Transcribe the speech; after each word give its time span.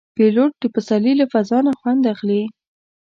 پیلوټ 0.15 0.51
د 0.61 0.63
پسرلي 0.73 1.13
له 1.21 1.25
فضا 1.33 1.59
نه 1.67 1.73
خوند 1.79 2.03
اخلي. 2.13 2.43